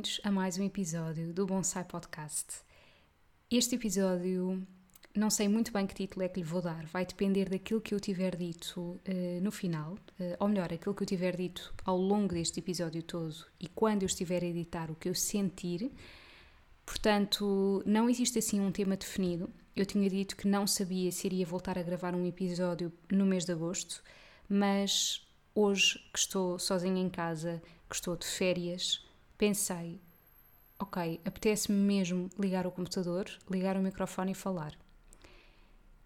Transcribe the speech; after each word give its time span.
Bem-vindos 0.00 0.20
a 0.24 0.30
mais 0.30 0.56
um 0.56 0.64
episódio 0.64 1.30
do 1.30 1.44
Bonsai 1.44 1.84
Podcast. 1.84 2.62
Este 3.50 3.74
episódio, 3.74 4.66
não 5.14 5.28
sei 5.28 5.46
muito 5.46 5.70
bem 5.70 5.86
que 5.86 5.94
título 5.94 6.24
é 6.24 6.28
que 6.28 6.40
lhe 6.40 6.46
vou 6.46 6.62
dar, 6.62 6.86
vai 6.86 7.04
depender 7.04 7.50
daquilo 7.50 7.82
que 7.82 7.94
eu 7.94 8.00
tiver 8.00 8.34
dito 8.34 8.80
uh, 8.80 9.40
no 9.42 9.52
final, 9.52 9.92
uh, 9.92 10.36
ou 10.38 10.48
melhor, 10.48 10.72
aquilo 10.72 10.94
que 10.94 11.02
eu 11.02 11.06
tiver 11.06 11.36
dito 11.36 11.74
ao 11.84 11.98
longo 11.98 12.32
deste 12.32 12.60
episódio 12.60 13.02
todo 13.02 13.34
e 13.60 13.68
quando 13.68 14.02
eu 14.02 14.06
estiver 14.06 14.42
a 14.42 14.46
editar 14.46 14.90
o 14.90 14.94
que 14.94 15.06
eu 15.06 15.14
sentir. 15.14 15.92
Portanto, 16.86 17.82
não 17.84 18.08
existe 18.08 18.38
assim 18.38 18.58
um 18.58 18.72
tema 18.72 18.96
definido. 18.96 19.50
Eu 19.76 19.84
tinha 19.84 20.08
dito 20.08 20.34
que 20.34 20.48
não 20.48 20.66
sabia 20.66 21.12
se 21.12 21.26
iria 21.26 21.44
voltar 21.44 21.76
a 21.76 21.82
gravar 21.82 22.14
um 22.14 22.24
episódio 22.24 22.90
no 23.12 23.26
mês 23.26 23.44
de 23.44 23.52
agosto, 23.52 24.02
mas 24.48 25.28
hoje 25.54 25.98
que 26.10 26.18
estou 26.18 26.58
sozinha 26.58 27.02
em 27.02 27.10
casa, 27.10 27.62
que 27.86 27.94
estou 27.94 28.16
de 28.16 28.24
férias, 28.24 29.04
pensei, 29.40 29.98
ok, 30.78 31.18
apetece-me 31.24 31.78
mesmo 31.78 32.28
ligar 32.38 32.66
o 32.66 32.70
computador, 32.70 33.24
ligar 33.50 33.74
o 33.74 33.80
microfone 33.80 34.32
e 34.32 34.34
falar. 34.34 34.78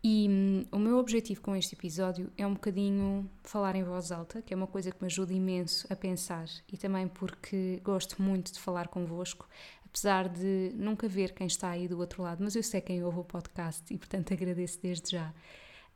E 0.05 0.29
hum, 0.31 0.65
o 0.71 0.79
meu 0.79 0.99
objetivo 0.99 1.41
com 1.41 1.57
este 1.57 1.75
episódio 1.75 2.31
é 2.39 2.47
um 2.47 2.55
bocadinho 2.55 3.29
falar 3.43 3.75
em 3.75 3.83
voz 3.83 4.13
alta, 4.13 4.41
que 4.41 4.55
é 4.55 4.57
uma 4.57 4.69
coisa 4.69 4.93
que 4.93 5.03
me 5.03 5.07
ajuda 5.07 5.33
imenso 5.33 5.85
a 5.93 5.97
pensar 5.97 6.47
e 6.73 6.77
também 6.77 7.09
porque 7.09 7.81
gosto 7.83 8.23
muito 8.23 8.53
de 8.53 8.61
falar 8.61 8.87
convosco, 8.87 9.49
apesar 9.85 10.29
de 10.29 10.71
nunca 10.77 11.09
ver 11.09 11.35
quem 11.35 11.49
está 11.49 11.71
aí 11.71 11.89
do 11.89 11.99
outro 11.99 12.23
lado, 12.23 12.45
mas 12.45 12.55
eu 12.55 12.63
sei 12.63 12.81
quem 12.81 13.03
ouve 13.03 13.19
o 13.19 13.25
podcast 13.25 13.93
e 13.93 13.99
portanto 13.99 14.33
agradeço 14.33 14.79
desde 14.81 15.11
já. 15.11 15.35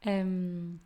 Um, 0.05 0.77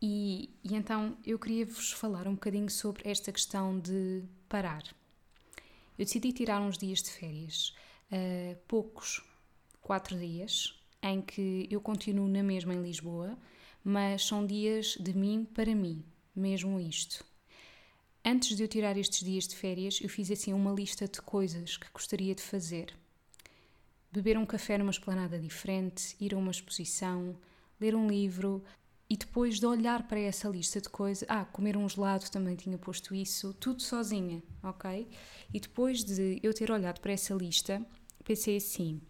e, 0.00 0.58
e 0.64 0.74
então 0.74 1.18
eu 1.22 1.38
queria 1.38 1.66
vos 1.66 1.92
falar 1.92 2.26
um 2.26 2.32
bocadinho 2.32 2.70
sobre 2.70 3.02
esta 3.10 3.30
questão 3.30 3.78
de 3.78 4.24
parar 4.48 4.84
eu 5.98 6.04
decidi 6.04 6.32
tirar 6.32 6.60
uns 6.60 6.78
dias 6.78 7.02
de 7.02 7.10
férias, 7.10 7.74
uh, 8.10 8.56
poucos, 8.66 9.22
quatro 9.80 10.18
dias, 10.18 10.80
em 11.02 11.20
que 11.20 11.66
eu 11.70 11.80
continuo 11.80 12.28
na 12.28 12.42
mesma 12.42 12.74
em 12.74 12.82
Lisboa, 12.82 13.38
mas 13.82 14.24
são 14.26 14.46
dias 14.46 14.96
de 15.00 15.14
mim 15.14 15.44
para 15.44 15.74
mim, 15.74 16.04
mesmo 16.34 16.78
isto. 16.78 17.24
Antes 18.24 18.54
de 18.56 18.62
eu 18.62 18.68
tirar 18.68 18.96
estes 18.98 19.24
dias 19.24 19.48
de 19.48 19.56
férias, 19.56 19.98
eu 20.02 20.08
fiz 20.08 20.30
assim 20.30 20.52
uma 20.52 20.72
lista 20.72 21.08
de 21.08 21.22
coisas 21.22 21.78
que 21.78 21.90
gostaria 21.90 22.34
de 22.34 22.42
fazer. 22.42 22.94
Beber 24.12 24.36
um 24.36 24.44
café 24.44 24.76
numa 24.76 24.90
esplanada 24.90 25.38
diferente, 25.38 26.16
ir 26.20 26.34
a 26.34 26.36
uma 26.36 26.50
exposição, 26.50 27.34
ler 27.80 27.94
um 27.94 28.06
livro, 28.06 28.62
e 29.10 29.16
depois 29.16 29.58
de 29.58 29.66
olhar 29.66 30.06
para 30.06 30.20
essa 30.20 30.48
lista 30.48 30.80
de 30.80 30.88
coisas, 30.88 31.28
ah, 31.28 31.44
comer 31.44 31.76
um 31.76 31.88
gelado 31.88 32.30
também 32.30 32.54
tinha 32.54 32.78
posto 32.78 33.12
isso, 33.12 33.52
tudo 33.54 33.82
sozinha, 33.82 34.40
ok? 34.62 35.08
E 35.52 35.58
depois 35.58 36.04
de 36.04 36.38
eu 36.44 36.54
ter 36.54 36.70
olhado 36.70 37.00
para 37.00 37.10
essa 37.10 37.34
lista, 37.34 37.84
pensei 38.24 38.56
assim: 38.56 39.00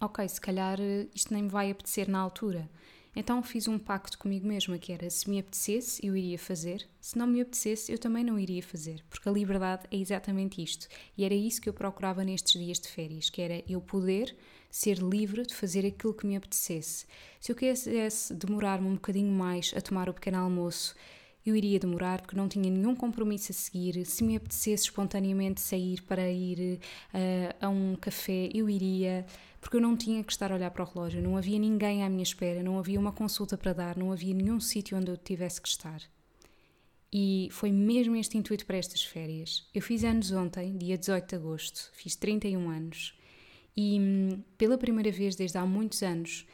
ok, 0.00 0.28
se 0.28 0.40
calhar 0.40 0.80
eh, 0.80 1.06
isto 1.14 1.32
nem 1.32 1.44
me 1.44 1.48
vai 1.48 1.70
apetecer 1.70 2.08
na 2.08 2.18
altura. 2.18 2.68
Então 3.16 3.40
fiz 3.40 3.68
um 3.68 3.78
pacto 3.78 4.18
comigo 4.18 4.44
mesma 4.44 4.76
que 4.76 4.92
era 4.92 5.08
se 5.08 5.30
me 5.30 5.38
apetecesse, 5.38 6.04
eu 6.04 6.16
iria 6.16 6.36
fazer, 6.36 6.84
se 7.00 7.16
não 7.16 7.28
me 7.28 7.40
apetecesse, 7.40 7.92
eu 7.92 7.98
também 7.98 8.24
não 8.24 8.36
iria 8.36 8.60
fazer, 8.60 9.04
porque 9.08 9.28
a 9.28 9.32
liberdade 9.32 9.86
é 9.92 9.96
exatamente 9.96 10.60
isto. 10.60 10.88
E 11.16 11.24
era 11.24 11.34
isso 11.34 11.60
que 11.60 11.68
eu 11.68 11.72
procurava 11.72 12.24
nestes 12.24 12.60
dias 12.60 12.80
de 12.80 12.88
férias, 12.88 13.30
que 13.30 13.40
era 13.40 13.62
eu 13.68 13.80
poder 13.80 14.36
ser 14.74 14.98
livre 14.98 15.46
de 15.46 15.54
fazer 15.54 15.86
aquilo 15.86 16.12
que 16.12 16.26
me 16.26 16.34
apetecesse. 16.34 17.06
Se 17.38 17.52
eu 17.52 17.54
quisesse 17.54 18.34
demorar-me 18.34 18.88
um 18.88 18.94
bocadinho 18.94 19.30
mais 19.30 19.72
a 19.76 19.80
tomar 19.80 20.08
o 20.08 20.12
pequeno 20.12 20.38
almoço, 20.38 20.96
eu 21.46 21.54
iria 21.54 21.78
demorar 21.78 22.20
porque 22.20 22.34
não 22.34 22.48
tinha 22.48 22.68
nenhum 22.68 22.96
compromisso 22.96 23.52
a 23.52 23.54
seguir. 23.54 24.04
Se 24.04 24.24
me 24.24 24.34
apetecesse 24.34 24.86
espontaneamente 24.86 25.60
sair 25.60 26.02
para 26.02 26.28
ir 26.28 26.80
uh, 27.14 27.64
a 27.64 27.68
um 27.68 27.94
café, 27.94 28.50
eu 28.52 28.68
iria, 28.68 29.24
porque 29.60 29.76
eu 29.76 29.80
não 29.80 29.96
tinha 29.96 30.24
que 30.24 30.32
estar 30.32 30.50
a 30.50 30.56
olhar 30.56 30.72
para 30.72 30.82
o 30.82 30.86
relógio, 30.92 31.22
não 31.22 31.36
havia 31.36 31.58
ninguém 31.60 32.02
à 32.02 32.08
minha 32.08 32.24
espera, 32.24 32.60
não 32.60 32.76
havia 32.76 32.98
uma 32.98 33.12
consulta 33.12 33.56
para 33.56 33.72
dar, 33.72 33.96
não 33.96 34.10
havia 34.10 34.34
nenhum 34.34 34.58
sítio 34.58 34.98
onde 34.98 35.08
eu 35.08 35.16
tivesse 35.16 35.62
que 35.62 35.68
estar. 35.68 36.02
E 37.12 37.46
foi 37.52 37.70
mesmo 37.70 38.16
este 38.16 38.36
intuito 38.36 38.66
para 38.66 38.76
estas 38.76 39.04
férias. 39.04 39.68
Eu 39.72 39.82
fiz 39.82 40.02
anos 40.02 40.32
ontem, 40.32 40.76
dia 40.76 40.98
18 40.98 41.28
de 41.28 41.36
agosto, 41.36 41.92
fiz 41.92 42.16
31 42.16 42.68
anos. 42.70 43.14
E 43.76 43.98
hum, 43.98 44.42
pela 44.56 44.78
primeira 44.78 45.10
vez 45.10 45.34
desde 45.36 45.58
há 45.58 45.66
muitos 45.66 46.02
anos, 46.02 46.46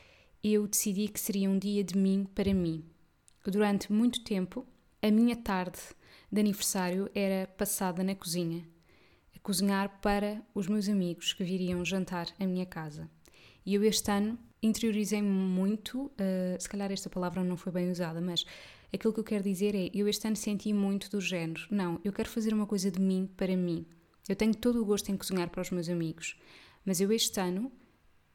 eu 0.43 0.67
decidi 0.67 1.09
que 1.09 1.21
seria 1.21 1.51
um 1.51 1.59
dia 1.59 1.85
de 1.85 1.97
mim 1.97 2.27
para 2.35 2.55
mim. 2.55 2.85
Durante 3.45 3.93
muito 3.93 4.23
tempo, 4.23 4.67
a 5.03 5.11
minha 5.11 5.37
tarde 5.37 5.79
de 6.31 6.41
aniversário 6.41 7.11
era 7.15 7.47
passada 7.47 8.03
na 8.03 8.15
cozinha, 8.15 8.67
a 9.35 9.39
cozinhar 9.41 10.01
para 10.01 10.43
os 10.55 10.67
meus 10.67 10.89
amigos 10.89 11.33
que 11.33 11.45
viriam 11.45 11.85
jantar 11.85 12.29
à 12.39 12.47
minha 12.47 12.67
casa. 12.67 13.11
E 13.65 13.75
eu 13.75 13.85
este 13.85 14.11
ano 14.11 14.39
interiorizei-me 14.63 15.29
muito, 15.29 16.07
uh, 16.07 16.11
se 16.59 16.69
calhar 16.69 16.93
esta 16.93 17.11
palavra 17.11 17.43
não 17.43 17.57
foi 17.57 17.73
bem 17.73 17.91
usada, 17.91 18.21
mas 18.21 18.45
aquilo 18.93 19.13
que 19.13 19.21
eu 19.21 19.25
quero 19.25 19.45
dizer 19.45 19.75
é, 19.75 19.91
eu 19.95 20.09
este 20.09 20.27
ano 20.27 20.37
senti 20.37 20.73
muito 20.73 21.11
do 21.11 21.21
género, 21.21 21.67
não, 21.71 22.01
eu 22.05 22.13
quero 22.13 22.29
fazer 22.29 22.53
uma 22.53 22.67
coisa 22.67 22.91
de 22.91 23.01
mim 23.01 23.29
para 23.37 23.57
mim. 23.57 23.87
Eu 24.29 24.37
tenho 24.37 24.55
todo 24.55 24.81
o 24.81 24.85
gosto 24.85 25.11
em 25.11 25.17
cozinhar 25.17 25.49
para 25.49 25.63
os 25.63 25.71
meus 25.71 25.89
amigos, 25.89 26.37
mas 26.85 27.01
eu 27.01 27.13
este 27.13 27.41
ano 27.41 27.73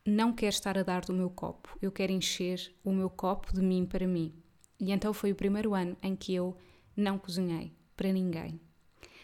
não 0.05 0.33
quero 0.33 0.53
estar 0.53 0.77
a 0.77 0.83
dar 0.83 1.01
do 1.05 1.13
meu 1.13 1.29
copo, 1.29 1.77
eu 1.81 1.91
quero 1.91 2.11
encher 2.11 2.73
o 2.83 2.93
meu 2.93 3.09
copo 3.09 3.53
de 3.53 3.61
mim 3.61 3.85
para 3.85 4.07
mim. 4.07 4.33
E 4.79 4.91
então 4.91 5.13
foi 5.13 5.31
o 5.31 5.35
primeiro 5.35 5.73
ano 5.73 5.97
em 6.01 6.15
que 6.15 6.33
eu 6.33 6.55
não 6.95 7.17
cozinhei 7.17 7.73
para 7.95 8.11
ninguém. 8.11 8.59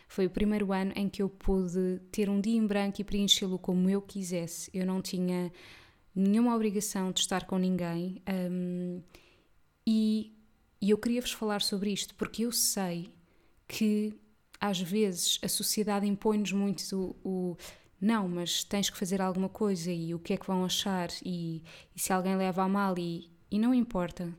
Foi 0.07 0.25
o 0.25 0.29
primeiro 0.29 0.73
ano 0.73 0.91
em 0.95 1.07
que 1.07 1.21
eu 1.21 1.29
pude 1.29 1.99
ter 2.11 2.29
um 2.29 2.41
dia 2.41 2.57
em 2.57 2.65
branco 2.65 2.99
e 2.99 3.03
preenchê-lo 3.03 3.57
como 3.57 3.89
eu 3.89 4.01
quisesse. 4.01 4.69
Eu 4.73 4.85
não 4.85 5.01
tinha 5.01 5.51
nenhuma 6.13 6.53
obrigação 6.55 7.11
de 7.11 7.21
estar 7.21 7.45
com 7.45 7.57
ninguém. 7.57 8.21
Um, 8.29 9.01
e, 9.88 10.35
e 10.81 10.89
eu 10.89 10.97
queria-vos 10.97 11.31
falar 11.31 11.61
sobre 11.61 11.91
isto 11.91 12.13
porque 12.15 12.43
eu 12.45 12.51
sei 12.51 13.09
que 13.67 14.13
às 14.59 14.79
vezes 14.81 15.39
a 15.41 15.47
sociedade 15.47 16.05
impõe-nos 16.05 16.51
muito 16.51 16.81
o, 17.23 17.51
o 17.51 17.57
não, 18.01 18.28
mas 18.28 18.63
tens 18.63 18.89
que 18.89 18.97
fazer 18.97 19.22
alguma 19.22 19.47
coisa 19.47 19.91
e 19.91 20.16
o 20.16 20.19
que 20.19 20.34
é 20.34 20.38
que 20.38 20.47
vão 20.47 20.66
achar 20.66 21.09
e, 21.23 21.62
e 21.95 22.00
se 22.01 22.12
alguém 22.12 22.35
leva 22.35 22.63
a 22.63 22.67
mal 22.67 22.97
e, 22.97 23.31
e 23.51 23.59
não 23.59 23.75
importa. 23.75 24.35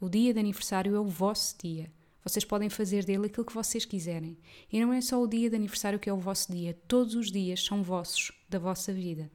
O 0.00 0.08
dia 0.08 0.32
de 0.32 0.38
aniversário 0.38 0.94
é 0.94 1.00
o 1.00 1.04
vosso 1.04 1.56
dia. 1.58 1.92
Vocês 2.22 2.44
podem 2.44 2.70
fazer 2.70 3.04
dele 3.04 3.26
aquilo 3.26 3.44
que 3.44 3.54
vocês 3.54 3.84
quiserem. 3.84 4.38
E 4.72 4.78
não 4.80 4.92
é 4.92 5.00
só 5.00 5.20
o 5.20 5.26
dia 5.26 5.50
de 5.50 5.56
aniversário 5.56 5.98
que 5.98 6.08
é 6.08 6.12
o 6.12 6.18
vosso 6.18 6.52
dia, 6.52 6.78
todos 6.86 7.16
os 7.16 7.32
dias 7.32 7.64
são 7.64 7.82
vossos, 7.82 8.30
da 8.48 8.60
vossa 8.60 8.92
vida. 8.92 9.28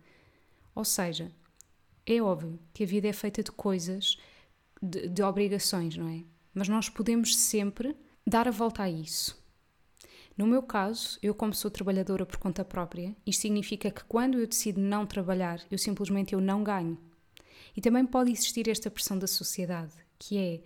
Ou 0.74 0.86
seja, 0.86 1.30
é 2.06 2.22
óbvio 2.22 2.58
que 2.74 2.84
a 2.84 2.88
vida 2.88 3.10
é 3.10 3.14
feita 3.14 3.44
de 3.44 3.52
coisas, 3.52 4.18
de, 4.82 5.10
de 5.10 5.22
obrigações, 5.22 5.98
não 5.98 6.08
é? 6.08 6.24
Mas 6.54 6.70
nós 6.70 6.88
podemos 6.88 7.36
sempre 7.36 7.94
dar 8.26 8.48
a 8.48 8.52
volta 8.52 8.84
a 8.84 8.90
isso. 8.90 9.43
No 10.36 10.48
meu 10.48 10.64
caso, 10.64 11.20
eu 11.22 11.36
como 11.36 11.54
sou 11.54 11.70
trabalhadora 11.70 12.26
por 12.26 12.38
conta 12.38 12.66
própria, 12.66 13.16
isto 13.26 13.42
significa 13.42 13.92
que 13.92 14.04
quando 14.06 14.40
eu 14.40 14.48
decido 14.48 14.82
não 14.82 15.06
trabalhar, 15.06 15.62
eu 15.70 15.78
simplesmente 15.78 16.34
eu 16.34 16.42
não 16.42 16.64
ganho. 16.64 16.98
E 17.76 17.82
também 17.82 18.06
pode 18.06 18.32
existir 18.32 18.68
esta 18.68 18.90
pressão 18.90 19.18
da 19.18 19.28
sociedade, 19.28 19.94
que 20.18 20.38
é, 20.38 20.62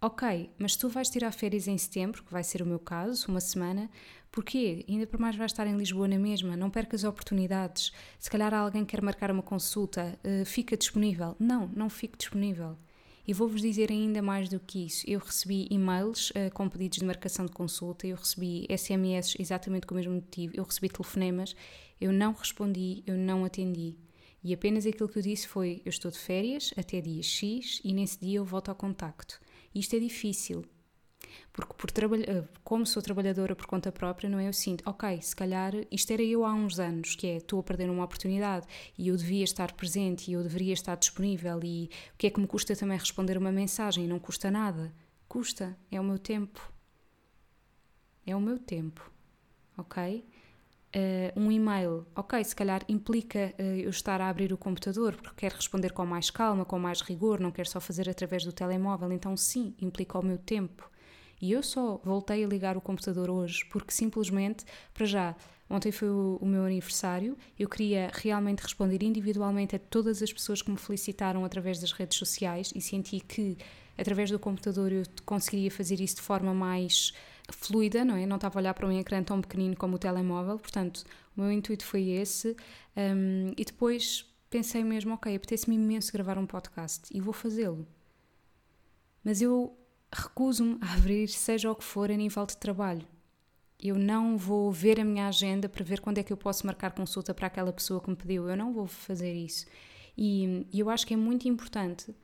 ok, 0.00 0.50
mas 0.58 0.76
tu 0.76 0.88
vais 0.88 1.10
tirar 1.10 1.30
férias 1.32 1.68
em 1.68 1.76
setembro, 1.76 2.22
que 2.22 2.32
vai 2.32 2.42
ser 2.42 2.62
o 2.62 2.66
meu 2.66 2.78
caso, 2.78 3.28
uma 3.28 3.40
semana, 3.40 3.90
porquê? 4.30 4.84
Ainda 4.88 5.06
por 5.06 5.20
mais 5.20 5.36
vais 5.36 5.52
estar 5.52 5.66
em 5.66 5.76
Lisboa 5.76 6.08
na 6.08 6.18
mesma, 6.18 6.56
não 6.56 6.70
percas 6.70 7.04
oportunidades. 7.04 7.92
Se 8.18 8.30
calhar 8.30 8.52
alguém 8.54 8.84
quer 8.84 9.02
marcar 9.02 9.30
uma 9.30 9.42
consulta, 9.42 10.18
uh, 10.24 10.44
fica 10.46 10.76
disponível. 10.76 11.36
Não, 11.38 11.68
não 11.68 11.90
fico 11.90 12.16
disponível. 12.16 12.76
E 13.26 13.32
vou-vos 13.32 13.60
dizer 13.60 13.90
ainda 13.90 14.20
mais 14.20 14.48
do 14.48 14.58
que 14.58 14.86
isso. 14.86 15.04
Eu 15.08 15.20
recebi 15.20 15.68
e-mails 15.70 16.30
uh, 16.30 16.52
com 16.52 16.68
pedidos 16.68 16.98
de 16.98 17.04
marcação 17.04 17.46
de 17.46 17.52
consulta, 17.52 18.06
eu 18.06 18.16
recebi 18.16 18.66
SMS 18.68 19.36
exatamente 19.38 19.86
com 19.86 19.94
o 19.94 19.96
mesmo 19.96 20.14
motivo, 20.14 20.54
eu 20.56 20.64
recebi 20.64 20.88
telefonemas, 20.88 21.54
eu 22.00 22.12
não 22.12 22.32
respondi, 22.32 23.02
eu 23.06 23.16
não 23.16 23.44
atendi. 23.44 23.96
E 24.42 24.52
apenas 24.52 24.86
aquilo 24.86 25.08
que 25.08 25.18
eu 25.18 25.22
disse 25.22 25.46
foi: 25.46 25.80
eu 25.84 25.90
estou 25.90 26.10
de 26.10 26.18
férias 26.18 26.74
até 26.76 27.00
dia 27.00 27.22
X 27.22 27.80
e 27.84 27.92
nesse 27.92 28.18
dia 28.18 28.38
eu 28.38 28.44
volto 28.44 28.70
ao 28.70 28.74
contacto. 28.74 29.40
Isto 29.72 29.96
é 29.96 30.00
difícil, 30.00 30.64
porque 31.52 31.74
por 31.74 31.90
eh, 31.90 32.44
como 32.64 32.86
sou 32.86 33.02
trabalhadora 33.02 33.54
por 33.54 33.66
conta 33.66 33.92
própria, 33.92 34.28
não 34.28 34.38
é? 34.38 34.48
Eu 34.48 34.52
sinto, 34.52 34.82
ok, 34.88 35.20
se 35.20 35.36
calhar 35.36 35.72
isto 35.90 36.10
era 36.12 36.22
eu 36.22 36.44
há 36.44 36.52
uns 36.52 36.78
anos, 36.78 37.14
que 37.14 37.26
é 37.26 37.36
estou 37.36 37.60
a 37.60 37.62
perder 37.62 37.90
uma 37.90 38.04
oportunidade 38.04 38.66
e 38.98 39.08
eu 39.08 39.16
devia 39.16 39.44
estar 39.44 39.72
presente 39.72 40.30
e 40.30 40.34
eu 40.34 40.42
deveria 40.42 40.72
estar 40.72 40.96
disponível 40.96 41.60
e 41.62 41.90
o 42.14 42.16
que 42.16 42.26
é 42.26 42.30
que 42.30 42.40
me 42.40 42.46
custa 42.46 42.74
também 42.74 42.98
responder 42.98 43.36
uma 43.36 43.52
mensagem? 43.52 44.06
Não 44.06 44.18
custa 44.18 44.50
nada. 44.50 44.92
Custa, 45.28 45.76
é 45.90 46.00
o 46.00 46.04
meu 46.04 46.18
tempo. 46.18 46.72
É 48.24 48.34
o 48.36 48.40
meu 48.40 48.58
tempo, 48.58 49.10
ok? 49.76 50.24
Uh, 50.94 51.40
um 51.40 51.50
e-mail, 51.50 52.06
ok, 52.14 52.44
se 52.44 52.54
calhar 52.54 52.84
implica 52.86 53.54
uh, 53.58 53.62
eu 53.62 53.88
estar 53.88 54.20
a 54.20 54.28
abrir 54.28 54.52
o 54.52 54.58
computador 54.58 55.16
porque 55.16 55.36
quero 55.38 55.56
responder 55.56 55.90
com 55.90 56.04
mais 56.04 56.30
calma, 56.30 56.66
com 56.66 56.78
mais 56.78 57.00
rigor, 57.00 57.40
não 57.40 57.50
quero 57.50 57.66
só 57.68 57.80
fazer 57.80 58.10
através 58.10 58.44
do 58.44 58.52
telemóvel, 58.52 59.10
então 59.10 59.34
sim, 59.34 59.74
implica 59.80 60.18
o 60.18 60.22
meu 60.22 60.36
tempo. 60.36 60.91
E 61.42 61.50
eu 61.50 61.60
só 61.60 62.00
voltei 62.04 62.44
a 62.44 62.46
ligar 62.46 62.76
o 62.76 62.80
computador 62.80 63.28
hoje 63.28 63.64
porque 63.68 63.92
simplesmente, 63.92 64.64
para 64.94 65.04
já, 65.04 65.36
ontem 65.68 65.90
foi 65.90 66.08
o, 66.08 66.38
meu 66.42 66.64
aniversário, 66.64 67.36
eu 67.58 67.68
queria 67.68 68.12
realmente 68.14 68.60
responder 68.60 69.02
individualmente 69.02 69.74
a 69.74 69.78
todas 69.80 70.22
as 70.22 70.32
pessoas 70.32 70.62
que 70.62 70.70
me 70.70 70.76
felicitaram 70.76 71.44
através 71.44 71.80
das 71.80 71.90
redes 71.90 72.16
sociais 72.16 72.72
e 72.76 72.80
senti 72.80 73.18
que 73.18 73.58
através 73.98 74.30
do 74.30 74.38
computador 74.38 74.92
eu 74.92 75.02
conseguiria 75.26 75.68
fazer 75.68 76.00
isso 76.00 76.14
de 76.16 76.22
forma 76.22 76.54
mais 76.54 77.12
fluida, 77.50 78.04
não 78.04 78.14
é? 78.14 78.24
Não 78.24 78.36
estava 78.36 78.56
a 78.56 78.60
olhar 78.60 78.74
para 78.74 78.86
um 78.86 78.96
ecrã 78.96 79.20
tão 79.20 79.40
pequenino 79.40 79.76
como 79.76 79.96
o 79.96 79.98
telemóvel, 79.98 80.60
portanto, 80.60 81.04
o 81.36 81.40
meu 81.40 81.50
intuito 81.50 81.84
foi 81.84 82.08
esse. 82.10 82.56
Um, 82.96 83.52
e 83.56 83.64
depois 83.64 84.24
pensei 84.48 84.84
mesmo, 84.84 85.14
ok, 85.14 85.34
apetece-me 85.34 85.74
imenso 85.74 86.12
gravar 86.12 86.38
um 86.38 86.46
podcast 86.46 87.08
e 87.12 87.20
vou 87.20 87.32
fazê-lo. 87.32 87.84
Mas 89.24 89.42
eu 89.42 89.76
recuso-me 90.12 90.78
a 90.80 90.94
abrir, 90.94 91.28
seja 91.28 91.70
o 91.70 91.74
que 91.74 91.84
for, 91.84 92.10
a 92.10 92.16
nível 92.16 92.44
de 92.46 92.56
trabalho. 92.56 93.06
Eu 93.82 93.96
não 93.98 94.36
vou 94.36 94.70
ver 94.70 95.00
a 95.00 95.04
minha 95.04 95.26
agenda 95.26 95.68
para 95.68 95.84
ver 95.84 96.00
quando 96.00 96.18
é 96.18 96.22
que 96.22 96.32
eu 96.32 96.36
posso 96.36 96.64
marcar 96.66 96.92
consulta 96.92 97.34
para 97.34 97.48
aquela 97.48 97.72
pessoa 97.72 98.00
que 98.00 98.10
me 98.10 98.16
pediu. 98.16 98.48
Eu 98.48 98.56
não 98.56 98.72
vou 98.72 98.86
fazer 98.86 99.32
isso. 99.32 99.66
E, 100.16 100.66
eu 100.72 100.88
acho 100.88 101.06
que 101.06 101.14
é 101.14 101.16
muito 101.16 101.48
importante 101.48 102.14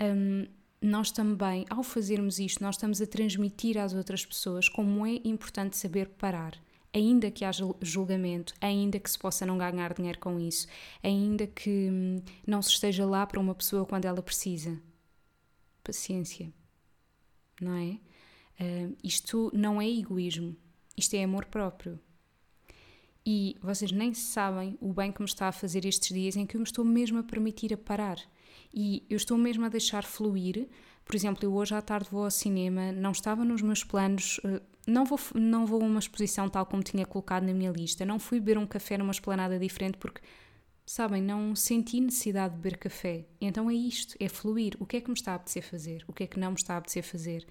um, 0.00 0.46
nós 0.80 1.10
também, 1.10 1.64
ao 1.70 1.82
fazermos 1.82 2.38
isto, 2.38 2.62
nós 2.62 2.74
estamos 2.74 3.00
a 3.00 3.06
transmitir 3.06 3.78
às 3.78 3.94
outras 3.94 4.26
pessoas 4.26 4.68
como 4.68 5.06
é 5.06 5.20
importante 5.24 5.76
saber 5.76 6.08
parar. 6.08 6.54
Ainda 6.92 7.30
que 7.30 7.44
haja 7.44 7.64
julgamento, 7.80 8.54
ainda 8.60 8.98
que 8.98 9.10
se 9.10 9.18
possa 9.18 9.44
não 9.44 9.58
ganhar 9.58 9.92
dinheiro 9.94 10.18
com 10.18 10.38
isso, 10.38 10.66
ainda 11.02 11.46
que 11.46 11.88
hum, 11.90 12.22
não 12.46 12.62
se 12.62 12.70
esteja 12.70 13.04
lá 13.06 13.26
para 13.26 13.40
uma 13.40 13.54
pessoa 13.54 13.84
quando 13.84 14.06
ela 14.06 14.22
precisa. 14.22 14.78
Paciência, 15.82 16.52
não 17.60 17.74
é? 17.74 17.98
Uh, 18.58 18.96
isto 19.02 19.50
não 19.54 19.80
é 19.80 19.88
egoísmo, 19.88 20.56
isto 20.96 21.14
é 21.14 21.24
amor 21.24 21.44
próprio. 21.46 21.98
E 23.24 23.56
vocês 23.60 23.90
nem 23.90 24.14
sabem 24.14 24.78
o 24.80 24.92
bem 24.92 25.10
que 25.10 25.20
me 25.20 25.26
está 25.26 25.48
a 25.48 25.52
fazer 25.52 25.84
estes 25.84 26.14
dias 26.14 26.36
em 26.36 26.46
que 26.46 26.56
eu 26.56 26.60
me 26.60 26.66
estou 26.66 26.84
mesmo 26.84 27.18
a 27.18 27.24
permitir 27.24 27.74
a 27.74 27.76
parar 27.76 28.18
e 28.72 29.04
eu 29.10 29.16
estou 29.16 29.36
mesmo 29.36 29.64
a 29.64 29.68
deixar 29.68 30.04
fluir. 30.04 30.68
Por 31.04 31.16
exemplo, 31.16 31.44
eu 31.44 31.52
hoje 31.52 31.74
à 31.74 31.82
tarde 31.82 32.08
vou 32.10 32.24
ao 32.24 32.30
cinema, 32.30 32.92
não 32.92 33.10
estava 33.10 33.44
nos 33.44 33.62
meus 33.62 33.82
planos, 33.82 34.40
eh, 34.44 34.60
não 34.86 35.04
vou, 35.04 35.18
não 35.34 35.66
vou 35.66 35.82
a 35.82 35.84
uma 35.84 35.98
exposição 35.98 36.48
tal 36.48 36.66
como 36.66 36.82
tinha 36.82 37.04
colocado 37.04 37.44
na 37.44 37.52
minha 37.52 37.70
lista, 37.70 38.04
não 38.04 38.18
fui 38.18 38.38
beber 38.38 38.58
um 38.58 38.66
café 38.66 38.96
numa 38.98 39.12
esplanada 39.12 39.58
diferente 39.58 39.98
porque, 39.98 40.20
sabem, 40.86 41.20
não 41.20 41.54
senti 41.56 42.00
necessidade 42.00 42.54
de 42.54 42.60
beber 42.60 42.78
café. 42.78 43.26
Então 43.40 43.68
é 43.68 43.74
isto, 43.74 44.16
é 44.20 44.28
fluir. 44.28 44.76
O 44.78 44.86
que 44.86 44.96
é 44.96 45.00
que 45.00 45.08
me 45.08 45.14
está 45.14 45.32
a 45.32 45.34
apetecer 45.34 45.64
fazer? 45.64 46.04
O 46.06 46.12
que 46.12 46.22
é 46.22 46.26
que 46.26 46.38
não 46.38 46.52
me 46.52 46.56
está 46.56 46.74
a 46.74 46.76
apetecer 46.78 47.02
fazer? 47.02 47.44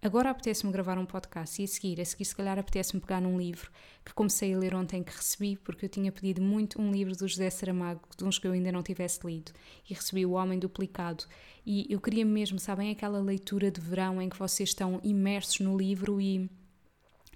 Agora 0.00 0.30
apetece-me 0.30 0.72
gravar 0.72 0.96
um 0.96 1.04
podcast 1.04 1.60
e 1.60 1.64
a 1.64 1.68
seguir, 1.68 2.00
a 2.00 2.04
seguir 2.04 2.24
se 2.24 2.36
calhar 2.36 2.56
apetece-me 2.56 3.00
pegar 3.00 3.20
num 3.20 3.36
livro 3.36 3.68
que 4.04 4.14
comecei 4.14 4.54
a 4.54 4.58
ler 4.58 4.72
ontem 4.72 5.02
que 5.02 5.10
recebi, 5.10 5.56
porque 5.56 5.86
eu 5.86 5.88
tinha 5.88 6.12
pedido 6.12 6.40
muito 6.40 6.80
um 6.80 6.92
livro 6.92 7.16
do 7.16 7.26
José 7.26 7.50
Saramago, 7.50 8.02
de 8.16 8.24
uns 8.24 8.38
que 8.38 8.46
eu 8.46 8.52
ainda 8.52 8.70
não 8.70 8.80
tivesse 8.80 9.26
lido, 9.26 9.50
e 9.90 9.94
recebi 9.94 10.24
O 10.24 10.30
Homem 10.30 10.56
Duplicado. 10.56 11.24
E 11.66 11.84
eu 11.90 12.00
queria 12.00 12.24
mesmo, 12.24 12.60
sabem, 12.60 12.92
aquela 12.92 13.20
leitura 13.20 13.72
de 13.72 13.80
verão 13.80 14.22
em 14.22 14.28
que 14.28 14.38
vocês 14.38 14.68
estão 14.68 15.00
imersos 15.02 15.58
no 15.58 15.76
livro 15.76 16.20
e 16.20 16.48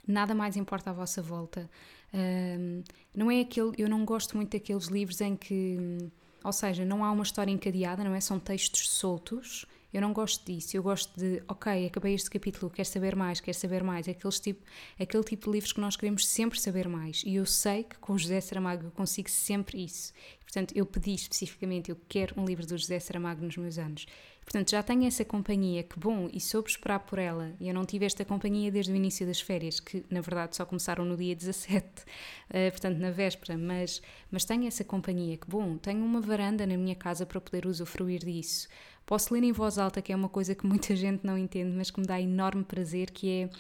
nada 0.06 0.32
mais 0.32 0.56
importa 0.56 0.90
à 0.90 0.92
vossa 0.92 1.20
volta. 1.20 1.68
Um, 2.14 2.82
não 3.14 3.30
é 3.30 3.40
aquele, 3.40 3.72
eu 3.78 3.88
não 3.88 4.04
gosto 4.04 4.36
muito 4.36 4.52
daqueles 4.52 4.86
livros 4.86 5.20
em 5.20 5.34
que, 5.36 5.98
ou 6.44 6.52
seja, 6.52 6.84
não 6.84 7.04
há 7.04 7.10
uma 7.10 7.22
história 7.22 7.50
encadeada, 7.50 8.04
não 8.04 8.14
é? 8.14 8.20
São 8.20 8.38
textos 8.38 8.90
soltos 8.90 9.66
eu 9.92 10.00
não 10.00 10.12
gosto 10.12 10.44
disso. 10.50 10.76
Eu 10.76 10.82
gosto 10.82 11.14
de, 11.18 11.42
ok, 11.46 11.86
acabei 11.86 12.14
este 12.14 12.30
capítulo, 12.30 12.70
quero 12.70 12.88
saber 12.88 13.14
mais, 13.14 13.40
quero 13.40 13.56
saber 13.56 13.84
mais. 13.84 14.08
Aqueles 14.08 14.40
tipo, 14.40 14.64
aquele 14.98 15.22
tipo 15.22 15.44
de 15.44 15.52
livros 15.52 15.72
que 15.72 15.80
nós 15.80 15.96
queremos 15.96 16.26
sempre 16.26 16.58
saber 16.58 16.88
mais. 16.88 17.22
E 17.26 17.34
eu 17.34 17.44
sei 17.44 17.84
que 17.84 17.98
com 17.98 18.16
José 18.16 18.40
Saramago 18.40 18.86
eu 18.86 18.90
consigo 18.90 19.28
sempre 19.28 19.84
isso. 19.84 20.12
Portanto, 20.40 20.72
eu 20.74 20.86
pedi 20.86 21.14
especificamente, 21.14 21.90
eu 21.90 21.96
quero 22.08 22.40
um 22.40 22.44
livro 22.44 22.66
do 22.66 22.76
José 22.78 22.98
Saramago 22.98 23.44
nos 23.44 23.56
meus 23.56 23.78
anos. 23.78 24.06
Portanto, 24.44 24.70
já 24.70 24.82
tenho 24.82 25.04
essa 25.04 25.24
companhia, 25.24 25.82
que 25.82 25.98
bom, 25.98 26.28
e 26.32 26.40
soube 26.40 26.68
esperar 26.68 27.00
por 27.00 27.18
ela. 27.18 27.54
Eu 27.60 27.72
não 27.72 27.86
tive 27.86 28.04
esta 28.04 28.24
companhia 28.24 28.70
desde 28.70 28.92
o 28.92 28.96
início 28.96 29.26
das 29.26 29.40
férias, 29.40 29.78
que 29.80 30.04
na 30.10 30.20
verdade 30.20 30.56
só 30.56 30.64
começaram 30.66 31.04
no 31.04 31.16
dia 31.16 31.34
17, 31.36 31.86
uh, 31.86 32.04
eh, 32.50 32.70
portanto 32.70 32.98
na 32.98 33.10
véspera, 33.10 33.56
mas, 33.56 34.02
mas 34.30 34.44
tenho 34.44 34.66
essa 34.66 34.84
companhia, 34.84 35.36
que 35.36 35.48
bom, 35.48 35.76
tenho 35.78 36.04
uma 36.04 36.20
varanda 36.20 36.66
na 36.66 36.76
minha 36.76 36.94
casa 36.94 37.24
para 37.24 37.40
poder 37.40 37.66
usufruir 37.66 38.24
disso. 38.24 38.68
Posso 39.06 39.32
ler 39.32 39.42
em 39.42 39.52
voz 39.52 39.78
alta, 39.78 40.02
que 40.02 40.12
é 40.12 40.16
uma 40.16 40.28
coisa 40.28 40.54
que 40.54 40.66
muita 40.66 40.94
gente 40.96 41.24
não 41.24 41.38
entende, 41.38 41.74
mas 41.76 41.90
que 41.90 42.00
me 42.00 42.06
dá 42.06 42.20
enorme 42.20 42.64
prazer, 42.64 43.10
que 43.10 43.30
é 43.30 43.50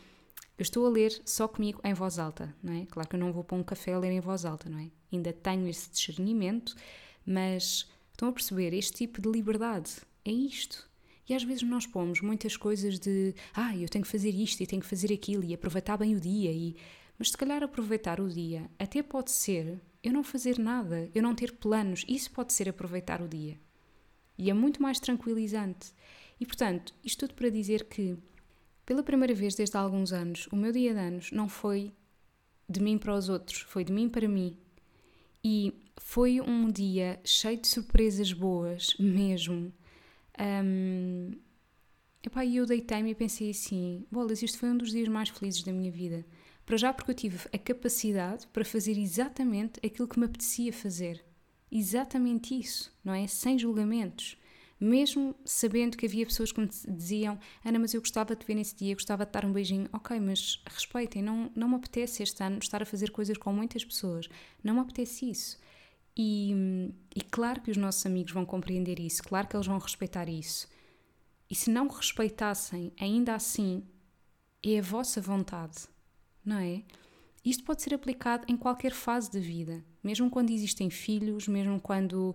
eu 0.58 0.62
estou 0.62 0.86
a 0.86 0.90
ler 0.90 1.20
só 1.24 1.48
comigo 1.48 1.80
em 1.82 1.94
voz 1.94 2.18
alta, 2.18 2.54
não 2.62 2.72
é? 2.74 2.86
Claro 2.86 3.08
que 3.08 3.16
eu 3.16 3.20
não 3.20 3.32
vou 3.32 3.42
para 3.42 3.56
um 3.56 3.64
café 3.64 3.94
a 3.94 3.98
ler 3.98 4.12
em 4.12 4.20
voz 4.20 4.44
alta, 4.44 4.68
não 4.68 4.78
é? 4.78 4.90
Ainda 5.10 5.32
tenho 5.32 5.66
esse 5.66 5.90
discernimento, 5.90 6.76
mas 7.24 7.90
estão 8.10 8.28
a 8.28 8.32
perceber, 8.32 8.74
este 8.74 8.92
tipo 8.92 9.20
de 9.20 9.30
liberdade 9.30 9.90
é 10.24 10.30
isto. 10.30 10.88
E 11.28 11.34
às 11.34 11.42
vezes 11.42 11.62
nós 11.62 11.86
pomos 11.86 12.20
muitas 12.20 12.56
coisas 12.56 12.98
de 12.98 13.34
ah, 13.54 13.76
eu 13.76 13.88
tenho 13.88 14.04
que 14.04 14.10
fazer 14.10 14.30
isto 14.30 14.60
e 14.60 14.66
tenho 14.66 14.82
que 14.82 14.88
fazer 14.88 15.12
aquilo 15.12 15.44
e 15.44 15.54
aproveitar 15.54 15.96
bem 15.96 16.14
o 16.16 16.20
dia 16.20 16.50
e 16.52 16.76
mas 17.18 17.30
se 17.30 17.36
calhar 17.36 17.62
aproveitar 17.62 18.20
o 18.20 18.28
dia 18.28 18.68
até 18.78 19.02
pode 19.02 19.30
ser 19.30 19.80
eu 20.02 20.12
não 20.12 20.24
fazer 20.24 20.58
nada, 20.58 21.08
eu 21.14 21.22
não 21.22 21.34
ter 21.34 21.52
planos, 21.52 22.04
isso 22.08 22.30
pode 22.32 22.52
ser 22.52 22.68
aproveitar 22.68 23.22
o 23.22 23.28
dia. 23.28 23.56
E 24.36 24.50
é 24.50 24.54
muito 24.54 24.82
mais 24.82 24.98
tranquilizante. 24.98 25.92
E 26.40 26.44
portanto, 26.44 26.92
isto 27.04 27.20
tudo 27.20 27.36
para 27.36 27.48
dizer 27.48 27.84
que, 27.84 28.16
pela 28.84 29.02
primeira 29.02 29.32
vez 29.32 29.54
desde 29.54 29.76
há 29.76 29.80
alguns 29.80 30.12
anos, 30.12 30.48
o 30.50 30.56
meu 30.56 30.72
dia 30.72 30.92
de 30.92 30.98
anos 30.98 31.30
não 31.30 31.48
foi 31.48 31.92
de 32.68 32.80
mim 32.80 32.98
para 32.98 33.14
os 33.14 33.28
outros, 33.28 33.60
foi 33.60 33.84
de 33.84 33.92
mim 33.92 34.08
para 34.08 34.26
mim. 34.26 34.56
E 35.44 35.72
foi 35.98 36.40
um 36.40 36.68
dia 36.70 37.20
cheio 37.24 37.60
de 37.60 37.68
surpresas 37.68 38.32
boas, 38.32 38.96
mesmo. 38.98 39.72
Um, 40.38 41.32
epá, 42.22 42.44
e 42.44 42.56
eu 42.56 42.66
deitei-me 42.66 43.10
e 43.10 43.14
pensei 43.14 43.50
assim: 43.50 44.06
bolas, 44.10 44.42
isto 44.42 44.58
foi 44.58 44.70
um 44.70 44.76
dos 44.76 44.90
dias 44.90 45.08
mais 45.08 45.28
felizes 45.28 45.62
da 45.62 45.72
minha 45.72 45.90
vida. 45.90 46.24
Para 46.64 46.76
já, 46.76 46.92
porque 46.92 47.10
eu 47.10 47.14
tive 47.14 47.38
a 47.52 47.58
capacidade 47.58 48.46
para 48.48 48.64
fazer 48.64 48.96
exatamente 48.96 49.80
aquilo 49.84 50.08
que 50.08 50.18
me 50.18 50.26
apetecia 50.26 50.72
fazer 50.72 51.24
exatamente 51.72 52.58
isso, 52.58 52.92
não 53.02 53.14
é? 53.14 53.26
Sem 53.26 53.58
julgamentos. 53.58 54.36
Mesmo 54.78 55.34
sabendo 55.44 55.96
que 55.96 56.06
havia 56.06 56.26
pessoas 56.26 56.50
que 56.50 56.60
me 56.60 56.68
diziam 56.88 57.38
Ana, 57.64 57.78
mas 57.78 57.94
eu 57.94 58.00
gostava 58.00 58.34
de 58.34 58.44
ver 58.44 58.56
nesse 58.56 58.74
dia, 58.74 58.94
gostava 58.94 59.24
de 59.24 59.30
dar 59.30 59.44
um 59.44 59.52
beijinho. 59.52 59.88
Ok, 59.92 60.18
mas 60.18 60.60
respeitem, 60.66 61.22
não, 61.22 61.50
não 61.54 61.68
me 61.68 61.76
apetece 61.76 62.22
este 62.22 62.42
ano 62.42 62.58
estar 62.58 62.82
a 62.82 62.86
fazer 62.86 63.10
coisas 63.10 63.38
com 63.38 63.52
muitas 63.52 63.84
pessoas. 63.84 64.28
Não 64.62 64.74
me 64.74 64.80
apetece 64.80 65.30
isso. 65.30 65.58
E, 66.16 66.92
e 67.14 67.20
claro 67.22 67.60
que 67.60 67.70
os 67.70 67.76
nossos 67.76 68.04
amigos 68.04 68.32
vão 68.32 68.44
compreender 68.44 69.00
isso, 69.00 69.22
claro 69.22 69.48
que 69.48 69.56
eles 69.56 69.66
vão 69.66 69.78
respeitar 69.78 70.28
isso. 70.28 70.68
E 71.48 71.54
se 71.54 71.70
não 71.70 71.88
respeitassem, 71.88 72.92
ainda 72.98 73.34
assim, 73.34 73.82
é 74.62 74.78
a 74.78 74.82
vossa 74.82 75.20
vontade, 75.20 75.86
não 76.44 76.58
é? 76.58 76.82
Isto 77.44 77.64
pode 77.64 77.82
ser 77.82 77.92
aplicado 77.92 78.44
em 78.48 78.56
qualquer 78.56 78.92
fase 78.92 79.30
da 79.30 79.40
vida, 79.40 79.84
mesmo 80.02 80.30
quando 80.30 80.50
existem 80.50 80.90
filhos, 80.90 81.48
mesmo 81.48 81.80
quando. 81.80 82.34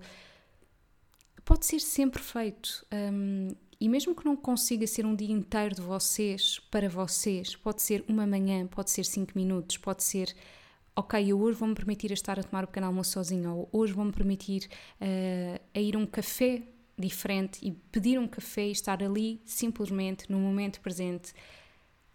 Pode 1.46 1.66
ser 1.66 1.80
sempre 1.80 2.22
feito. 2.22 2.86
Um, 2.92 3.48
e 3.80 3.88
mesmo 3.88 4.14
que 4.14 4.26
não 4.26 4.36
consiga 4.36 4.86
ser 4.86 5.06
um 5.06 5.16
dia 5.16 5.32
inteiro 5.32 5.76
de 5.76 5.82
vocês, 5.82 6.60
para 6.70 6.90
vocês, 6.90 7.56
pode 7.56 7.82
ser 7.82 8.04
uma 8.08 8.28
manhã, 8.28 8.68
pode 8.68 8.92
ser 8.92 9.06
cinco 9.06 9.32
minutos, 9.36 9.78
pode 9.78 10.04
ser. 10.04 10.36
Ok, 11.00 11.32
eu 11.32 11.40
hoje 11.40 11.60
vou-me 11.60 11.76
permitir 11.76 12.10
a 12.10 12.16
estar 12.16 12.40
a 12.40 12.44
tomar 12.44 12.64
o 12.64 12.68
pequeno 12.68 12.88
almoço 12.88 13.12
sozinho, 13.12 13.56
ou 13.56 13.70
hoje 13.72 13.94
vou-me 13.94 14.12
permitir 14.12 14.68
uh, 15.00 15.62
a 15.72 15.80
ir 15.80 15.96
a 15.96 16.00
um 16.00 16.08
café 16.08 16.64
diferente 16.98 17.60
e 17.62 17.72
pedir 17.72 18.18
um 18.18 18.28
café 18.28 18.68
e 18.68 18.72
estar 18.72 19.04
ali 19.04 19.40
simplesmente 19.46 20.32
no 20.32 20.40
momento 20.40 20.82
presente 20.82 21.36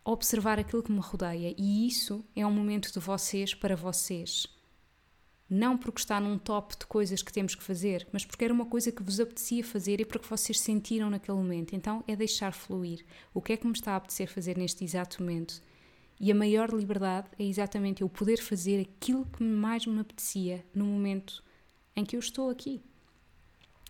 observar 0.05 0.59
aquilo 0.59 0.83
que 0.83 0.91
me 0.91 0.99
rodeia 0.99 1.55
e 1.57 1.87
isso 1.87 2.25
é 2.35 2.45
um 2.45 2.51
momento 2.51 2.93
de 2.93 2.99
vocês 2.99 3.55
para 3.55 3.77
vocês. 3.77 4.49
não 5.49 5.79
porque 5.79 6.01
está 6.01 6.19
num 6.19 6.37
top 6.37 6.77
de 6.77 6.85
coisas 6.87 7.23
que 7.23 7.33
temos 7.33 7.55
que 7.55 7.63
fazer, 7.63 8.09
mas 8.11 8.25
porque 8.25 8.45
era 8.45 8.53
uma 8.53 8.67
coisa 8.67 8.91
que 8.91 9.03
vos 9.03 9.21
apetecia 9.21 9.63
fazer 9.63 10.01
e 10.01 10.05
porque 10.05 10.27
vocês 10.27 10.59
sentiram 10.59 11.09
naquele 11.09 11.39
momento. 11.39 11.77
Então 11.77 12.03
é 12.09 12.17
deixar 12.17 12.53
fluir. 12.53 13.05
O 13.33 13.41
que 13.41 13.53
é 13.53 13.57
que 13.57 13.67
me 13.67 13.75
está 13.75 13.93
a 13.93 13.97
apetecer 13.97 14.27
fazer 14.27 14.59
neste 14.59 14.83
exato 14.83 15.23
momento? 15.23 15.63
E 16.23 16.31
a 16.31 16.35
maior 16.37 16.71
liberdade 16.71 17.27
é 17.37 17.43
exatamente 17.43 18.03
eu 18.03 18.09
poder 18.09 18.41
fazer 18.41 18.81
aquilo 18.81 19.27
que 19.27 19.43
mais 19.43 19.85
me 19.85 19.99
apetecia 19.99 20.65
no 20.73 20.85
momento 20.85 21.43
em 21.97 22.05
que 22.05 22.15
eu 22.15 22.21
estou 22.21 22.49
aqui. 22.49 22.81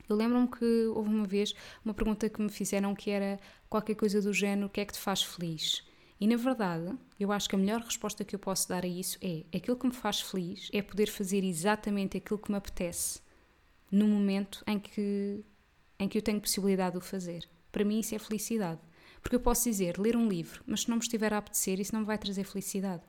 Eu 0.08 0.16
lembro-me 0.16 0.48
que 0.48 0.86
houve 0.86 1.10
uma 1.10 1.26
vez 1.26 1.54
uma 1.84 1.92
pergunta 1.92 2.30
que 2.30 2.40
me 2.40 2.48
fizeram 2.48 2.94
que 2.94 3.10
era 3.10 3.38
qualquer 3.68 3.96
coisa 3.96 4.22
do 4.22 4.32
género: 4.32 4.66
o 4.66 4.70
que 4.70 4.80
é 4.80 4.86
que 4.86 4.94
te 4.94 4.98
faz 4.98 5.22
feliz? 5.22 5.84
E 6.18 6.26
na 6.26 6.36
verdade, 6.36 6.96
eu 7.20 7.30
acho 7.30 7.46
que 7.50 7.54
a 7.54 7.58
melhor 7.58 7.82
resposta 7.82 8.24
que 8.24 8.34
eu 8.34 8.38
posso 8.38 8.66
dar 8.66 8.82
a 8.82 8.88
isso 8.88 9.18
é: 9.20 9.44
aquilo 9.54 9.76
que 9.76 9.86
me 9.86 9.92
faz 9.92 10.22
feliz 10.22 10.70
é 10.72 10.80
poder 10.80 11.08
fazer 11.08 11.44
exatamente 11.44 12.16
aquilo 12.16 12.38
que 12.38 12.50
me 12.50 12.56
apetece 12.56 13.20
no 13.90 14.08
momento 14.08 14.64
em 14.66 14.78
que, 14.78 15.44
em 15.98 16.08
que 16.08 16.16
eu 16.16 16.22
tenho 16.22 16.40
possibilidade 16.40 16.92
de 16.92 16.98
o 16.98 17.02
fazer. 17.02 17.46
Para 17.70 17.84
mim, 17.84 18.00
isso 18.00 18.14
é 18.14 18.18
felicidade. 18.18 18.80
Porque 19.22 19.36
eu 19.36 19.40
posso 19.40 19.64
dizer, 19.64 19.98
ler 19.98 20.16
um 20.16 20.28
livro, 20.28 20.62
mas 20.66 20.82
se 20.82 20.88
não 20.88 20.96
me 20.96 21.02
estiver 21.02 21.32
a 21.32 21.38
apetecer, 21.38 21.80
isso 21.80 21.94
não 21.94 22.00
me 22.00 22.06
vai 22.06 22.18
trazer 22.18 22.44
felicidade. 22.44 23.02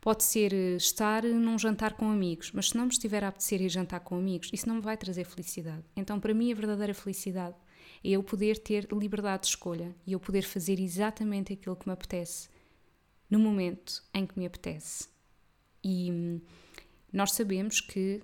Pode 0.00 0.24
ser 0.24 0.52
eh, 0.52 0.76
estar 0.76 1.22
num 1.24 1.58
jantar 1.58 1.94
com 1.94 2.10
amigos, 2.10 2.50
mas 2.52 2.68
se 2.68 2.76
não 2.76 2.84
me 2.84 2.90
estiver 2.90 3.22
a 3.22 3.28
apetecer 3.28 3.60
ir 3.60 3.68
jantar 3.68 4.00
com 4.00 4.16
amigos, 4.16 4.50
isso 4.52 4.68
não 4.68 4.76
me 4.76 4.80
vai 4.80 4.96
trazer 4.96 5.24
felicidade. 5.24 5.84
Então, 5.96 6.18
para 6.18 6.32
mim, 6.34 6.50
a 6.50 6.54
verdadeira 6.54 6.94
felicidade 6.94 7.56
é 8.04 8.10
eu 8.10 8.22
poder 8.22 8.58
ter 8.58 8.88
liberdade 8.92 9.42
de 9.42 9.48
escolha 9.48 9.94
e 10.06 10.12
eu 10.12 10.20
poder 10.20 10.42
fazer 10.42 10.80
exatamente 10.80 11.52
aquilo 11.52 11.76
que 11.76 11.86
me 11.86 11.92
apetece 11.92 12.48
no 13.30 13.38
momento 13.38 14.02
em 14.12 14.26
que 14.26 14.38
me 14.38 14.46
apetece. 14.46 15.08
E 15.82 16.10
hum, 16.10 16.40
nós 17.12 17.32
sabemos 17.32 17.80
que 17.80 18.22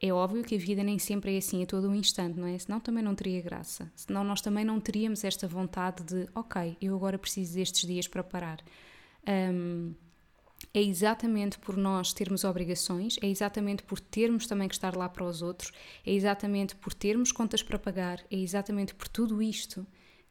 é 0.00 0.12
óbvio 0.12 0.44
que 0.44 0.54
a 0.54 0.58
vida 0.58 0.82
nem 0.82 0.98
sempre 0.98 1.34
é 1.34 1.38
assim 1.38 1.62
a 1.62 1.66
todo 1.66 1.88
um 1.88 1.94
instante, 1.94 2.38
não 2.38 2.46
é? 2.46 2.56
Senão 2.58 2.78
também 2.78 3.02
não 3.02 3.14
teria 3.14 3.40
graça. 3.42 3.90
Senão 3.96 4.22
nós 4.22 4.40
também 4.40 4.64
não 4.64 4.80
teríamos 4.80 5.24
esta 5.24 5.48
vontade 5.48 6.04
de, 6.04 6.28
ok, 6.34 6.76
eu 6.80 6.94
agora 6.94 7.18
preciso 7.18 7.54
destes 7.54 7.86
dias 7.86 8.06
para 8.06 8.22
parar. 8.22 8.60
Um, 9.26 9.94
é 10.72 10.80
exatamente 10.80 11.58
por 11.58 11.76
nós 11.76 12.12
termos 12.12 12.44
obrigações, 12.44 13.16
é 13.22 13.26
exatamente 13.28 13.82
por 13.82 13.98
termos 13.98 14.46
também 14.46 14.68
que 14.68 14.74
estar 14.74 14.96
lá 14.96 15.08
para 15.08 15.24
os 15.24 15.42
outros, 15.42 15.72
é 16.04 16.12
exatamente 16.12 16.76
por 16.76 16.94
termos 16.94 17.32
contas 17.32 17.62
para 17.62 17.78
pagar, 17.78 18.24
é 18.30 18.36
exatamente 18.36 18.94
por 18.94 19.08
tudo 19.08 19.42
isto 19.42 19.86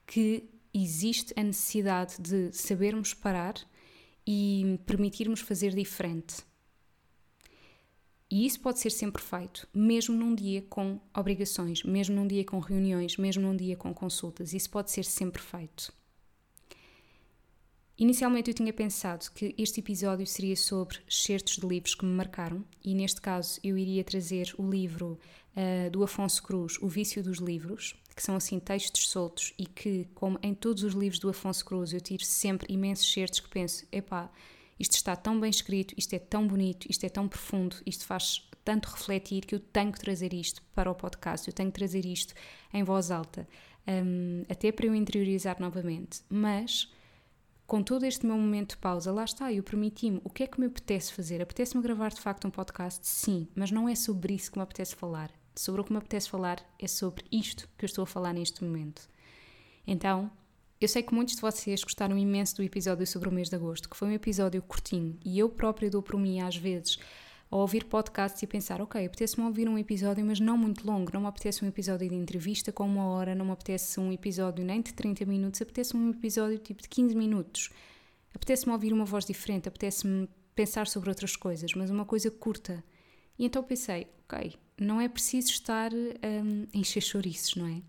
que 0.06 0.50
existe 0.74 1.34
a 1.38 1.44
necessidade 1.44 2.16
de 2.20 2.52
sabermos 2.54 3.14
parar 3.14 3.56
e 4.26 4.80
permitirmos 4.86 5.40
fazer 5.40 5.74
diferente. 5.74 6.47
E 8.30 8.46
isso 8.46 8.60
pode 8.60 8.80
ser 8.80 8.90
sempre 8.90 9.22
feito, 9.22 9.68
mesmo 9.74 10.14
num 10.16 10.36
dia 10.36 10.62
com 10.64 11.00
obrigações, 11.16 11.84
mesmo 11.84 12.16
num 12.16 12.28
dia 12.28 12.44
com 12.44 12.60
reuniões, 12.60 13.16
mesmo 13.16 13.44
num 13.44 13.56
dia 13.56 13.78
com 13.78 13.94
consultas. 13.94 14.54
Isso 14.54 14.70
pode 14.70 14.92
ser 14.92 15.06
sempre 15.06 15.42
feito. 15.42 15.94
Inicialmente 17.98 18.52
eu 18.52 18.54
tinha 18.54 18.72
pensado 18.72 19.26
que 19.34 19.56
este 19.58 19.80
episódio 19.80 20.28
seria 20.28 20.56
sobre 20.56 21.00
certos 21.10 21.56
de 21.58 21.66
livros 21.66 21.96
que 21.96 22.06
me 22.06 22.12
marcaram 22.12 22.64
e 22.84 22.94
neste 22.94 23.20
caso 23.20 23.60
eu 23.64 23.76
iria 23.76 24.04
trazer 24.04 24.54
o 24.56 24.70
livro 24.70 25.18
uh, 25.56 25.90
do 25.90 26.04
Afonso 26.04 26.44
Cruz, 26.44 26.78
O 26.80 26.88
Vício 26.88 27.24
dos 27.24 27.40
Livros, 27.40 27.96
que 28.16 28.22
são 28.22 28.36
assim 28.36 28.60
textos 28.60 29.10
soltos 29.10 29.52
e 29.58 29.66
que, 29.66 30.06
como 30.14 30.38
em 30.44 30.54
todos 30.54 30.84
os 30.84 30.94
livros 30.94 31.20
do 31.20 31.30
Afonso 31.30 31.66
Cruz, 31.66 31.92
eu 31.92 32.00
tiro 32.00 32.24
sempre 32.24 32.72
imensos 32.72 33.12
certos 33.12 33.40
que 33.40 33.50
penso, 33.50 33.88
epá, 33.92 34.30
isto 34.80 34.94
está 34.94 35.16
tão 35.16 35.40
bem 35.40 35.50
escrito, 35.50 35.94
isto 35.98 36.14
é 36.14 36.20
tão 36.20 36.48
bonito, 36.48 36.88
isto 36.90 37.04
é 37.06 37.10
tão 37.10 37.28
profundo, 37.28 37.76
isto 37.86 38.06
faz 38.06 38.48
tanto 38.64 38.90
refletir 38.90 39.46
que 39.46 39.56
eu 39.56 39.60
tenho 39.60 39.92
que 39.92 40.00
trazer 40.00 40.34
isto 40.34 40.62
para 40.76 40.92
o 40.92 40.96
podcast, 40.96 41.48
eu 41.48 41.54
tenho 41.54 41.72
que 41.72 41.78
trazer 41.80 42.06
isto 42.06 42.34
em 42.74 42.84
voz 42.84 43.12
alta, 43.12 43.48
um, 43.88 44.44
até 44.50 44.72
para 44.72 44.86
eu 44.86 44.94
interiorizar 44.94 45.58
novamente. 45.60 46.22
Mas 46.30 46.92
com 47.66 47.84
todo 47.84 48.06
este 48.06 48.26
meu 48.26 48.38
momento 48.38 48.72
de 48.72 48.78
pausa, 48.78 49.12
lá 49.12 49.26
está, 49.26 49.52
eu 49.52 49.62
permiti-me 49.62 50.22
o 50.24 50.30
que 50.30 50.44
é 50.44 50.48
que 50.48 50.60
me 50.60 50.68
apetece 50.68 51.12
fazer. 51.12 51.42
Apetece-me 51.42 51.84
gravar 51.84 52.14
de 52.14 52.22
facto 52.22 52.48
um 52.48 52.52
podcast? 52.52 53.06
Sim, 53.06 53.48
mas 53.54 53.72
não 53.72 53.90
é 53.90 53.96
sobre 53.96 54.34
isso 54.34 54.52
que 54.52 54.58
me 54.58 54.64
apetece 54.64 54.96
falar. 54.96 55.32
Sobre 55.54 55.82
o 55.82 55.84
que 55.84 55.92
me 55.92 55.98
apetece 55.98 56.30
falar 56.30 56.66
é 56.80 56.88
sobre 56.88 57.26
isto 57.32 57.68
que 57.78 57.84
eu 57.84 57.88
estou 57.88 58.04
a 58.04 58.08
falar 58.08 58.34
neste 58.34 58.64
momento. 58.64 59.10
Então, 59.86 60.32
eu 60.80 60.88
sei 60.88 61.02
que 61.02 61.14
muitos 61.14 61.36
de 61.36 61.42
vocês 61.42 61.84
gostaram 61.84 62.18
imenso 62.18 62.56
do 62.56 62.64
episódio 62.64 63.06
sobre 63.08 63.30
o 63.30 63.32
mês 63.32 63.50
de 63.50 63.56
agosto, 63.56 63.90
que 63.90 63.98
foi 63.98 64.10
um 64.10 64.12
episódio 64.12 64.62
curtinho, 64.62 65.18
e 65.26 65.40
eu 65.40 65.50
própria 65.50 65.90
dou 65.90 66.02
por 66.02 66.20
mim 66.20 66.40
às 66.40 66.56
vezes 66.56 67.00
a 67.50 67.56
ouvir 67.56 67.86
podcasts 67.86 68.44
e 68.44 68.48
pensar, 68.48 68.82
ok, 68.82 69.06
apetece-me 69.06 69.46
ouvir 69.46 69.70
um 69.70 69.78
episódio, 69.78 70.24
mas 70.26 70.40
não 70.40 70.58
muito 70.58 70.86
longo, 70.86 71.12
não 71.14 71.22
me 71.22 71.28
apetece 71.28 71.64
um 71.64 71.68
episódio 71.68 72.10
de 72.10 72.16
entrevista 72.16 72.72
com 72.72 72.86
uma 72.86 73.06
hora, 73.06 73.34
não 73.34 73.46
me 73.46 73.52
apetece 73.52 74.00
um 74.00 74.12
episódio 74.12 74.66
nem 74.66 74.82
de 74.82 74.94
30 74.94 75.26
minutos, 75.26 75.62
apetece 75.62 75.96
um 75.96 76.12
episódio 76.12 76.58
tipo 76.58 76.82
de 76.82 76.90
15 76.90 77.16
minutos. 77.16 77.70
Apetece-me 78.36 78.74
ouvir 78.74 78.92
uma 78.92 79.06
voz 79.06 79.26
diferente, 79.26 79.70
apetece-me 79.70 80.28
pensar 80.54 80.88
sobre 80.88 81.10
outras 81.10 81.36
coisas, 81.36 81.74
mas 81.74 81.90
uma 81.90 82.06
coisa 82.06 82.30
curta. 82.30 82.84
E 83.40 83.46
então 83.46 83.64
pensei, 83.64 84.08
ok, 84.26 84.54
não 84.78 85.00
é 85.00 85.08
preciso 85.08 85.50
estar 85.50 85.94
um, 85.94 86.68
a 86.74 86.78
encher 86.78 87.02
chouriços, 87.02 87.56
não 87.56 87.68
é? 87.68 87.82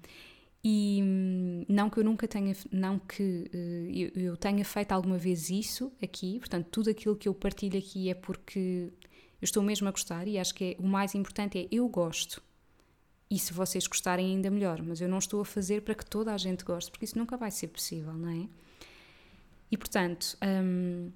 E 0.63 1.01
hum, 1.03 1.65
não 1.69 1.89
que 1.89 2.01
eu 2.01 2.05
nunca 2.05 2.27
tenha, 2.27 2.55
não 2.71 2.99
que 2.99 3.51
uh, 3.55 4.19
eu, 4.19 4.37
tenha 4.37 4.65
feito 4.65 4.93
alguma 4.93 5.17
vez 5.17 5.51
isso 5.51 5.93
aqui, 6.03 6.39
portanto, 6.41 6.67
tudo 6.71 6.91
aquilo 6.91 7.17
que 7.17 7.29
eu 7.29 7.35
partilho 7.35 7.79
aqui 7.79 8.11
é 8.11 8.15
porque 8.15 8.93
eu 9.41 9.45
estou 9.45 9.63
mesmo 9.63 9.89
a 9.89 9.93
gostar 9.93 10.27
e 10.27 10.39
acho 10.39 10.55
que 10.55 10.65
é, 10.65 10.77
o 10.79 10.87
mais 10.87 11.15
importante 11.15 11.59
é 11.59 11.69
eu 11.71 11.89
gosto. 11.89 12.43
E 13.31 13.39
se 13.39 13.53
vocês 13.53 13.87
gostarem, 13.87 14.27
ainda 14.27 14.51
melhor. 14.51 14.83
Mas 14.83 15.01
eu 15.01 15.09
não 15.09 15.19
estou 15.19 15.41
a 15.41 15.45
fazer 15.45 15.83
para 15.83 15.95
que 15.95 16.05
toda 16.05 16.33
a 16.33 16.39
gente 16.39 16.65
goste, 16.65 16.91
porque 16.91 17.05
isso 17.05 17.19
nunca 17.19 17.37
vai 17.37 17.51
ser 17.51 17.69
possível, 17.69 18.15
não 18.15 18.29
é? 18.29 18.49
E 19.71 19.77
portanto, 19.77 20.37
um, 20.43 21.13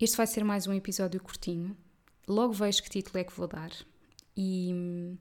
este 0.00 0.16
vai 0.16 0.26
ser 0.26 0.44
mais 0.44 0.66
um 0.66 0.72
episódio 0.72 1.20
curtinho. 1.20 1.76
Logo 2.26 2.52
vejo 2.52 2.82
que 2.82 2.88
título 2.88 3.18
é 3.18 3.24
que 3.24 3.32
vou 3.32 3.48
dar. 3.48 3.72
E 4.36 4.70
hum, 4.72 5.16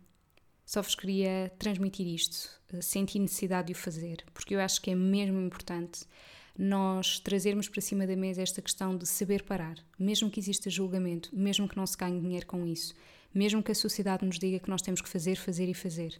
só 0.67 0.81
vos 0.81 0.95
queria 0.95 1.49
transmitir 1.57 2.05
isto. 2.05 2.49
Senti 2.81 3.17
necessidade 3.17 3.67
de 3.67 3.73
o 3.73 3.75
fazer, 3.75 4.25
porque 4.33 4.53
eu 4.53 4.59
acho 4.59 4.81
que 4.81 4.91
é 4.91 4.95
mesmo 4.95 5.39
importante 5.39 6.01
nós 6.57 7.19
trazermos 7.19 7.69
para 7.69 7.79
cima 7.79 8.05
da 8.05 8.17
mesa 8.17 8.41
esta 8.41 8.61
questão 8.61 8.97
de 8.97 9.07
saber 9.07 9.43
parar, 9.43 9.77
mesmo 9.97 10.29
que 10.29 10.41
exista 10.41 10.69
julgamento, 10.69 11.29
mesmo 11.33 11.69
que 11.69 11.77
não 11.77 11.87
se 11.87 11.95
ganhe 11.95 12.19
dinheiro 12.19 12.45
com 12.45 12.67
isso, 12.67 12.93
mesmo 13.33 13.63
que 13.63 13.71
a 13.71 13.75
sociedade 13.75 14.25
nos 14.25 14.37
diga 14.37 14.59
que 14.59 14.69
nós 14.69 14.81
temos 14.81 14.99
que 14.99 15.07
fazer, 15.07 15.37
fazer 15.37 15.69
e 15.69 15.73
fazer, 15.73 16.19